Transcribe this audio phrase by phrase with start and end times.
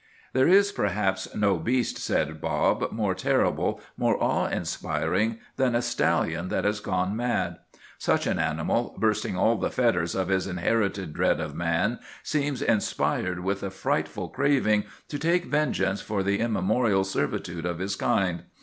[0.33, 6.47] "There is perhaps no beast," said Bob, "more terrible, more awe inspiring, than a stallion
[6.47, 7.57] that has gone mad.
[7.99, 13.41] Such an animal, bursting all the fetters of his inherited dread of man, seems inspired
[13.41, 18.45] with a frightful craving to take vengeance for the immemorial servitude of his kind.